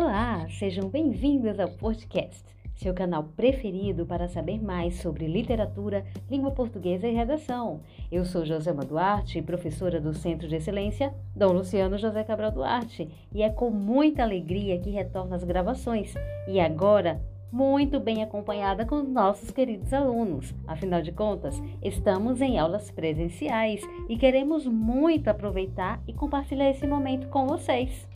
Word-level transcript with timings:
Olá, 0.00 0.46
sejam 0.48 0.88
bem-vindos 0.88 1.58
ao 1.58 1.68
podcast, 1.70 2.44
seu 2.76 2.94
canal 2.94 3.24
preferido 3.36 4.06
para 4.06 4.28
saber 4.28 4.62
mais 4.62 4.94
sobre 5.00 5.26
literatura, 5.26 6.06
língua 6.30 6.52
portuguesa 6.52 7.08
e 7.08 7.12
redação. 7.12 7.80
Eu 8.10 8.24
sou 8.24 8.44
Josema 8.44 8.84
Duarte, 8.84 9.42
professora 9.42 10.00
do 10.00 10.14
Centro 10.14 10.46
de 10.46 10.54
Excelência 10.54 11.12
Dom 11.34 11.50
Luciano 11.50 11.98
José 11.98 12.22
Cabral 12.22 12.52
Duarte, 12.52 13.08
e 13.34 13.42
é 13.42 13.50
com 13.50 13.70
muita 13.70 14.22
alegria 14.22 14.78
que 14.78 14.88
retorno 14.88 15.34
às 15.34 15.42
gravações. 15.42 16.14
E 16.46 16.60
agora, 16.60 17.20
muito 17.50 17.98
bem 17.98 18.22
acompanhada 18.22 18.86
com 18.86 19.02
os 19.02 19.08
nossos 19.08 19.50
queridos 19.50 19.92
alunos. 19.92 20.54
Afinal 20.64 21.02
de 21.02 21.10
contas, 21.10 21.60
estamos 21.82 22.40
em 22.40 22.56
aulas 22.56 22.88
presenciais 22.88 23.82
e 24.08 24.16
queremos 24.16 24.64
muito 24.64 25.26
aproveitar 25.26 26.00
e 26.06 26.12
compartilhar 26.12 26.70
esse 26.70 26.86
momento 26.86 27.26
com 27.30 27.48
vocês. 27.48 28.07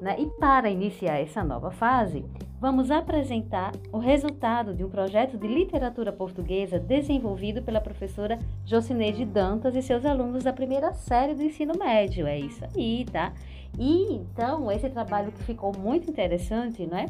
Né? 0.00 0.16
E 0.18 0.26
para 0.38 0.70
iniciar 0.70 1.18
essa 1.18 1.44
nova 1.44 1.70
fase, 1.70 2.24
vamos 2.60 2.90
apresentar 2.90 3.72
o 3.92 3.98
resultado 3.98 4.74
de 4.74 4.84
um 4.84 4.88
projeto 4.88 5.36
de 5.36 5.46
literatura 5.46 6.12
portuguesa 6.12 6.78
desenvolvido 6.78 7.62
pela 7.62 7.80
professora 7.80 8.38
Jocineide 8.64 9.24
Dantas 9.24 9.74
e 9.74 9.82
seus 9.82 10.04
alunos 10.04 10.44
da 10.44 10.52
primeira 10.52 10.92
série 10.92 11.34
do 11.34 11.42
ensino 11.42 11.74
médio. 11.78 12.26
É 12.26 12.38
isso 12.38 12.64
aí, 12.74 13.04
tá? 13.10 13.32
E 13.78 14.14
então, 14.14 14.70
esse 14.70 14.88
trabalho 14.88 15.32
que 15.32 15.42
ficou 15.42 15.72
muito 15.76 16.10
interessante, 16.10 16.86
né? 16.86 17.06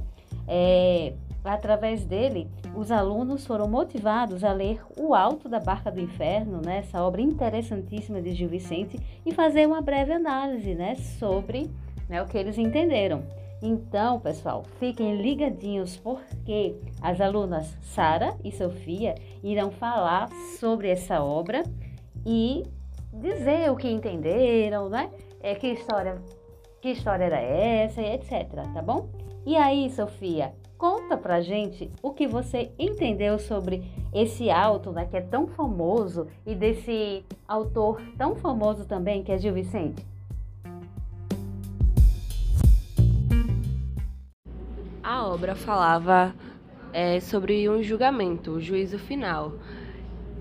É, 0.46 1.14
através 1.44 2.04
dele, 2.04 2.48
os 2.74 2.90
alunos 2.90 3.46
foram 3.46 3.68
motivados 3.68 4.44
a 4.44 4.52
ler 4.52 4.80
O 4.96 5.14
Alto 5.14 5.48
da 5.48 5.58
Barca 5.58 5.90
do 5.90 6.00
Inferno, 6.00 6.60
né, 6.64 6.78
essa 6.78 7.02
obra 7.02 7.20
interessantíssima 7.20 8.20
de 8.20 8.32
Gil 8.32 8.48
Vicente, 8.48 8.98
e 9.24 9.32
fazer 9.32 9.66
uma 9.66 9.80
breve 9.80 10.12
análise 10.12 10.74
né, 10.74 10.94
sobre 10.94 11.70
né, 12.10 12.20
o 12.20 12.26
que 12.26 12.36
eles 12.36 12.58
entenderam. 12.58 13.22
Então, 13.62 14.18
pessoal, 14.18 14.64
fiquem 14.78 15.22
ligadinhos 15.22 15.96
porque 15.96 16.74
as 17.00 17.20
alunas 17.20 17.78
Sara 17.82 18.34
e 18.42 18.50
Sofia 18.50 19.14
irão 19.42 19.70
falar 19.70 20.28
sobre 20.58 20.88
essa 20.88 21.22
obra 21.22 21.62
e 22.26 22.64
dizer 23.12 23.70
o 23.70 23.76
que 23.76 23.88
entenderam, 23.88 24.88
né? 24.88 25.10
É, 25.40 25.54
que 25.54 25.68
história, 25.68 26.20
que 26.80 26.90
história 26.90 27.24
era 27.24 27.40
essa, 27.40 28.02
etc, 28.02 28.48
tá 28.74 28.82
bom? 28.82 29.08
E 29.46 29.56
aí, 29.56 29.90
Sofia, 29.90 30.52
conta 30.76 31.16
pra 31.16 31.40
gente 31.40 31.90
o 32.02 32.12
que 32.12 32.26
você 32.26 32.72
entendeu 32.78 33.38
sobre 33.38 33.84
esse 34.12 34.50
auto, 34.50 34.90
né, 34.90 35.06
que 35.08 35.16
é 35.16 35.20
tão 35.20 35.46
famoso 35.46 36.26
e 36.46 36.54
desse 36.54 37.24
autor 37.46 38.02
tão 38.16 38.34
famoso 38.34 38.86
também, 38.86 39.22
que 39.22 39.30
é 39.30 39.38
Gil 39.38 39.54
Vicente. 39.54 40.09
Obra 45.22 45.54
falava 45.54 46.34
é, 46.92 47.20
sobre 47.20 47.68
um 47.68 47.82
julgamento, 47.82 48.52
o 48.52 48.60
juízo 48.60 48.98
final, 48.98 49.52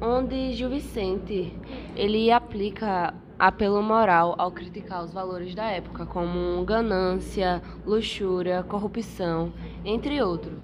onde 0.01 0.53
Gil 0.53 0.69
Vicente 0.69 1.53
ele 1.95 2.31
aplica 2.31 3.13
apelo 3.37 3.81
moral 3.81 4.35
ao 4.37 4.51
criticar 4.51 5.03
os 5.03 5.13
valores 5.13 5.53
da 5.53 5.65
época, 5.65 6.05
como 6.05 6.63
ganância, 6.65 7.61
luxúria, 7.85 8.63
corrupção, 8.63 9.53
entre 9.83 10.21
outros. 10.21 10.59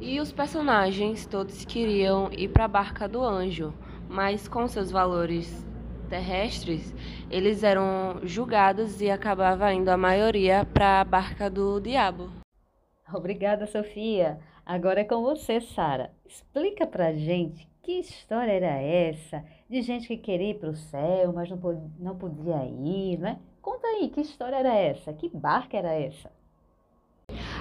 E 0.00 0.20
os 0.20 0.32
personagens 0.32 1.26
todos 1.26 1.64
queriam 1.64 2.30
ir 2.32 2.48
para 2.48 2.64
a 2.64 2.68
barca 2.68 3.08
do 3.08 3.22
anjo, 3.22 3.74
mas 4.08 4.48
com 4.48 4.66
seus 4.66 4.90
valores 4.90 5.66
terrestres, 6.08 6.94
eles 7.30 7.62
eram 7.62 8.20
julgados 8.24 9.00
e 9.00 9.10
acabava 9.10 9.72
indo 9.72 9.88
a 9.90 9.96
maioria 9.96 10.66
para 10.72 11.00
a 11.00 11.04
barca 11.04 11.48
do 11.48 11.78
diabo. 11.78 12.39
Obrigada, 13.14 13.66
Sofia. 13.66 14.38
Agora 14.64 15.00
é 15.00 15.04
com 15.04 15.22
você, 15.22 15.60
Sara. 15.60 16.10
Explica 16.26 16.86
pra 16.86 17.12
gente 17.12 17.68
que 17.82 17.92
história 17.92 18.52
era 18.52 18.80
essa 18.80 19.44
de 19.68 19.82
gente 19.82 20.06
que 20.06 20.16
queria 20.16 20.50
ir 20.50 20.58
para 20.58 20.70
o 20.70 20.76
céu, 20.76 21.32
mas 21.32 21.48
não, 21.50 21.58
não 21.98 22.16
podia 22.16 22.64
ir, 22.64 23.18
né? 23.18 23.38
Conta 23.62 23.86
aí, 23.86 24.08
que 24.08 24.20
história 24.20 24.56
era 24.56 24.74
essa? 24.74 25.12
Que 25.12 25.28
barca 25.28 25.76
era 25.76 25.92
essa? 25.92 26.30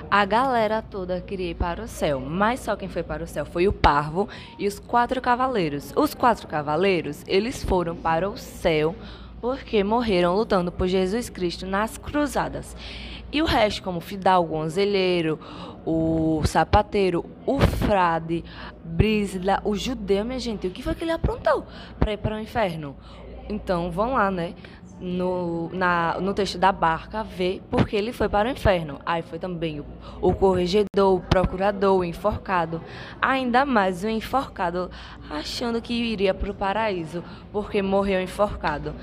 A 0.10 0.26
galera 0.26 0.82
toda 0.82 1.22
queria 1.22 1.52
ir 1.52 1.56
para 1.56 1.84
o 1.84 1.88
céu, 1.88 2.20
mas 2.20 2.62
só 2.62 2.76
quem 2.76 2.90
foi 2.90 3.04
para 3.04 3.24
o 3.24 3.28
céu 3.28 3.46
foi 3.46 3.68
o 3.68 3.74
Parvo 3.74 4.28
e 4.58 4.68
os 4.68 4.80
quatro 4.80 5.22
cavaleiros. 5.22 5.94
Os 5.96 6.16
quatro 6.16 6.48
cavaleiros, 6.48 7.24
eles 7.28 7.64
foram 7.64 7.96
para 7.96 8.28
o 8.28 8.36
céu 8.36 8.96
porque 9.42 9.84
morreram 9.84 10.36
lutando 10.36 10.72
por 10.72 10.88
Jesus 10.88 11.30
Cristo 11.30 11.66
nas 11.66 11.98
cruzadas. 11.98 12.76
E 13.32 13.42
o 13.42 13.46
resto, 13.46 13.84
como 13.84 14.00
Fidalgo, 14.00 14.56
o 14.56 14.62
Anzelheiro, 14.62 15.40
o 15.86 16.42
Sapateiro, 16.46 17.26
o 17.46 17.60
Frade, 17.60 18.44
Brísida, 18.84 19.62
o 19.64 19.76
Judeu, 19.76 20.26
minha 20.26 20.40
gente, 20.40 20.66
o 20.66 20.72
que 20.72 20.82
foi 20.82 20.96
que 20.96 21.04
ele 21.04 21.12
aprontou 21.12 21.66
para 22.00 22.14
ir 22.14 22.18
para 22.18 22.36
o 22.36 22.40
inferno? 22.40 22.96
Então, 23.48 23.92
vão 23.92 24.14
lá, 24.14 24.32
né? 24.32 24.56
No, 25.00 25.70
na, 25.72 26.20
no 26.20 26.34
texto 26.34 26.58
da 26.58 26.74
barca, 26.74 27.24
ver 27.24 27.62
porque 27.70 27.96
ele 27.96 28.12
foi 28.12 28.28
para 28.28 28.50
o 28.50 28.52
inferno. 28.52 29.00
Aí 29.06 29.22
foi 29.22 29.40
também 29.40 29.80
o, 29.80 29.86
o 30.22 30.34
corregedor, 30.34 31.16
o 31.16 31.22
procurador, 31.22 32.00
o 32.00 32.04
enforcado. 32.04 32.82
Ainda 33.22 33.64
mais 33.64 34.04
o 34.04 34.10
enforcado, 34.10 34.92
achando 35.30 35.82
que 35.82 35.94
iria 35.94 36.34
para 36.34 36.52
o 36.52 36.54
paraíso, 36.54 37.24
porque 37.54 37.82
morreu 37.82 38.22
enforcado. 38.22 38.94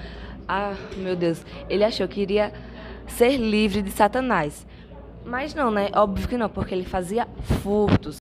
Ah, 0.49 0.75
meu 0.97 1.17
Deus, 1.17 1.45
ele 1.69 1.85
achou 1.85 2.07
que 2.07 2.21
iria 2.21 2.53
ser 3.09 3.37
livre 3.37 3.83
de 3.83 3.91
Satanás. 3.91 4.67
Mas 5.25 5.55
não, 5.55 5.71
né? 5.71 5.91
Óbvio 5.95 6.29
que 6.29 6.37
não, 6.37 6.49
porque 6.49 6.73
ele 6.73 6.85
fazia 6.85 7.27
furtos. 7.63 8.19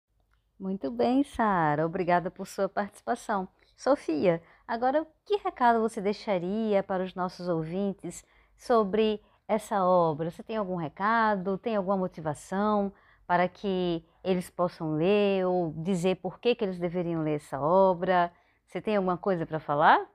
Muito 0.60 0.90
bem, 0.90 1.24
Sara. 1.24 1.86
Obrigada 1.86 2.32
por 2.32 2.48
sua 2.48 2.68
participação. 2.68 3.48
Sofia, 3.78 4.42
agora 4.68 5.06
que 5.26 5.36
recado 5.38 5.82
você 5.82 6.02
deixaria 6.02 6.82
para 6.82 7.04
os 7.04 7.14
nossos 7.14 7.48
ouvintes 7.48 8.26
sobre 8.58 9.22
essa 9.48 9.84
obra? 9.84 10.32
Você 10.32 10.42
tem 10.42 10.58
algum 10.58 10.78
recado? 10.78 11.58
Tem 11.58 11.76
alguma 11.76 11.98
motivação 11.98 12.92
para 13.28 13.48
que 13.48 14.04
eles 14.24 14.50
possam 14.50 14.96
ler 14.96 15.46
ou 15.46 15.74
dizer 15.78 16.16
por 16.16 16.40
que, 16.40 16.56
que 16.56 16.64
eles 16.64 16.80
deveriam 16.80 17.22
ler 17.22 17.36
essa 17.36 17.60
obra? 17.60 18.32
Você 18.66 18.82
tem 18.82 18.96
alguma 18.96 19.18
coisa 19.18 19.46
para 19.46 19.60
falar? 19.60 20.08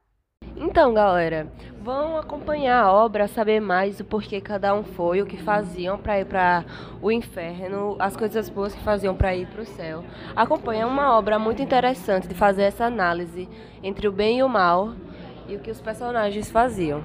Então, 0.63 0.93
galera, 0.93 1.51
vão 1.81 2.19
acompanhar 2.19 2.85
a 2.85 2.93
obra, 2.93 3.27
saber 3.27 3.61
mais 3.61 3.99
o 3.99 4.05
porquê 4.05 4.43
cada 4.43 4.75
um 4.75 4.85
foi, 4.85 5.23
o 5.23 5.27
que 5.27 5.39
faziam 5.39 5.97
para 5.97 6.21
ir 6.21 6.27
para 6.27 6.67
o 7.01 7.11
inferno, 7.11 7.97
as 7.99 8.15
coisas 8.15 8.51
boas 8.51 8.75
que 8.75 8.83
faziam 8.83 9.15
para 9.15 9.35
ir 9.35 9.47
para 9.47 9.63
o 9.63 9.65
céu. 9.65 10.05
Acompanha 10.37 10.87
uma 10.87 11.17
obra 11.17 11.39
muito 11.39 11.63
interessante 11.63 12.29
de 12.29 12.35
fazer 12.35 12.65
essa 12.65 12.85
análise 12.85 13.49
entre 13.83 14.07
o 14.07 14.13
bem 14.13 14.41
e 14.41 14.43
o 14.43 14.49
mal 14.51 14.93
e 15.49 15.57
o 15.57 15.61
que 15.61 15.71
os 15.71 15.81
personagens 15.81 16.51
faziam. 16.51 17.03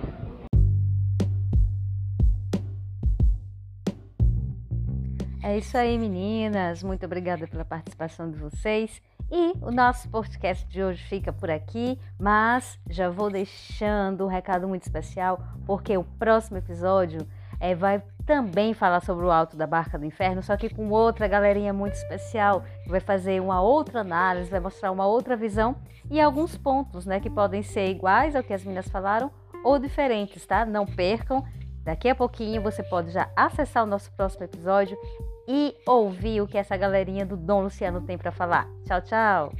É 5.41 5.57
isso 5.57 5.77
aí, 5.77 5.97
meninas. 5.97 6.83
Muito 6.83 7.05
obrigada 7.05 7.47
pela 7.47 7.63
participação 7.63 8.29
de 8.29 8.37
vocês. 8.37 9.01
E 9.31 9.53
o 9.61 9.71
nosso 9.71 10.07
podcast 10.09 10.67
de 10.67 10.83
hoje 10.83 11.03
fica 11.03 11.33
por 11.33 11.49
aqui, 11.49 11.99
mas 12.19 12.79
já 12.89 13.09
vou 13.09 13.29
deixando 13.29 14.25
um 14.25 14.29
recado 14.29 14.67
muito 14.67 14.83
especial, 14.83 15.41
porque 15.65 15.97
o 15.97 16.03
próximo 16.03 16.57
episódio 16.57 17.27
é, 17.59 17.73
vai 17.73 18.03
também 18.25 18.73
falar 18.73 19.01
sobre 19.01 19.25
o 19.25 19.31
alto 19.31 19.55
da 19.55 19.67
barca 19.67 19.97
do 19.97 20.05
inferno, 20.05 20.41
só 20.41 20.55
que 20.57 20.69
com 20.69 20.89
outra 20.89 21.27
galerinha 21.27 21.73
muito 21.73 21.93
especial, 21.93 22.63
que 22.83 22.89
vai 22.89 22.99
fazer 22.99 23.41
uma 23.41 23.61
outra 23.61 24.01
análise, 24.01 24.49
vai 24.49 24.59
mostrar 24.59 24.91
uma 24.91 25.05
outra 25.05 25.35
visão 25.35 25.75
e 26.09 26.19
alguns 26.19 26.57
pontos, 26.57 27.05
né, 27.05 27.19
que 27.19 27.29
podem 27.29 27.63
ser 27.63 27.89
iguais 27.89 28.35
ao 28.35 28.43
que 28.43 28.53
as 28.53 28.63
meninas 28.63 28.87
falaram 28.87 29.31
ou 29.63 29.79
diferentes, 29.79 30.45
tá? 30.45 30.65
Não 30.65 30.85
percam. 30.85 31.43
Daqui 31.83 32.09
a 32.09 32.15
pouquinho 32.15 32.61
você 32.61 32.83
pode 32.83 33.11
já 33.11 33.29
acessar 33.35 33.83
o 33.83 33.87
nosso 33.87 34.11
próximo 34.11 34.43
episódio 34.43 34.97
e 35.47 35.75
ouvir 35.85 36.41
o 36.41 36.47
que 36.47 36.57
essa 36.57 36.75
galerinha 36.75 37.25
do 37.25 37.37
Dom 37.37 37.63
Luciano 37.63 38.01
tem 38.01 38.17
para 38.17 38.31
falar. 38.31 38.67
Tchau, 38.85 39.01
tchau! 39.01 39.53